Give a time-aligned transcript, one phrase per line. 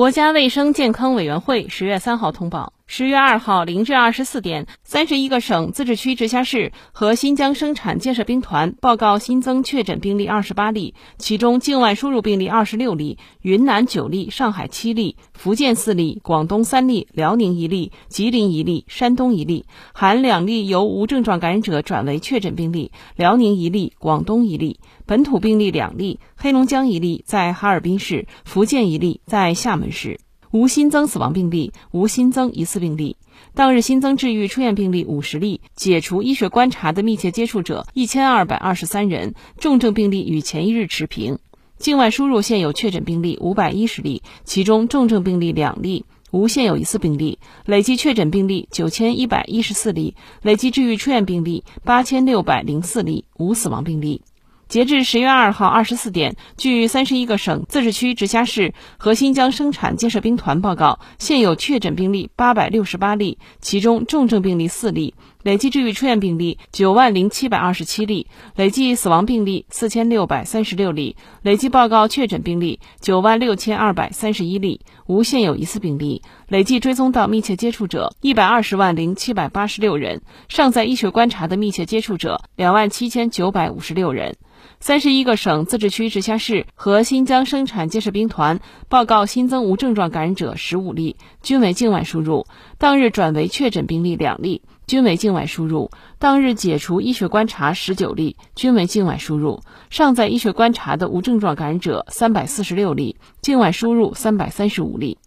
[0.00, 19.64] 国家卫生健康委员会十月三号通报，十月二号零至二十四点，三十一个省、自治区、直辖市和新疆生产建设兵团报告新增确诊病例二十八例，其中境外输入病例二十六例，云南九例，上海七例，福建四例，广东三例，辽宁一例，吉林一例，山东一例，
[19.94, 29.92] 含两例由无症状感染者转为确诊病例，辽宁一例，广东一例，本土病例两例，黑龙江一例，在哈尔滨市，福建一例，在厦门。
[29.92, 30.18] 市
[30.52, 33.16] 无新增死亡病例，无新增疑似病例。
[33.54, 41.38] 当日新增治愈出院病例五十例，解除医学观察的密切接触者一千二百二十三人，重症病例与前一日持平。
[41.78, 47.38] 境外输入现有确诊病例五百一十例，其中重症病例两例，无现有疑似病例。
[47.64, 54.22] 累计确诊病例九千一百一十四例，累计治愈出院病例八千六百零四例，无死亡病例。
[54.70, 84.36] 截至十月二号二十四点，据三十一个省、自治区、直辖市和新疆生产建设兵团报告，现有确诊病例八百六十八例，其中重症病例四例，累计治愈出院病例九万零七百二十七例，累计死亡病例四千六百三十六例，累计报告确诊病例九万六千二百三十一例，无现有疑似病例，累计追踪到密切接触者一百二十万零七百八十六人，尚在医学观察的密切接触者两万七千九百五十六人。
[84.78, 88.60] 三十一个省、自治区、直辖市和新疆生产建设兵团
[88.90, 92.46] 报告新增无症状感染者十五例，均为境外输入。
[92.76, 95.92] 当日转为确诊病例两例，均为境境外输入。
[96.18, 99.60] 当日解除医学观察十九例，均为境外输入。
[99.88, 105.18] 尚在医学观察的无症状感染者三百四十六例，境外输入三百三十五例。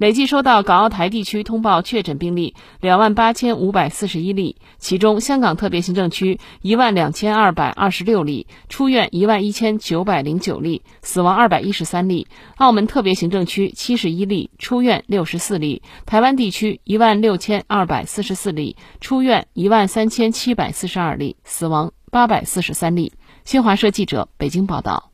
[0.00, 23.12] 累计收到港澳台地区通报确诊病例两万八千五百四十一例，其中香港特别行政区一万两千二百二十六例，出院一万一千九百零九例，死亡二百一十三例；澳门特别行政区七十一例，出院六十四例；台湾地区一万六千二百四十四例，出院一万三千七百四十二例，死亡八百四十三例。
[23.44, 25.09] 新华社记者北京报道。